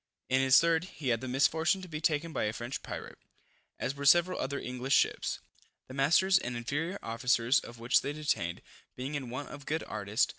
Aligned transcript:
In 0.29 0.41
his 0.41 0.59
third, 0.59 0.85
he 0.85 1.09
had 1.09 1.21
the 1.21 1.27
misfortune 1.27 1.79
to 1.83 1.87
be 1.87 2.01
taken 2.01 2.33
by 2.33 2.45
a 2.45 2.53
French 2.53 2.81
pirate, 2.81 3.19
as 3.77 3.93
were 3.93 4.03
several 4.03 4.39
other 4.39 4.57
English 4.57 4.95
ships, 4.95 5.41
the 5.87 5.93
masters 5.93 6.39
and 6.39 6.57
inferior 6.57 6.97
officers 7.03 7.59
of 7.59 7.77
which 7.77 8.01
they 8.01 8.11
detained, 8.13 8.63
being 8.95 9.13
in 9.13 9.29
want 9.29 9.49
of 9.49 9.67
good 9.67 9.83
artists. 9.83 10.27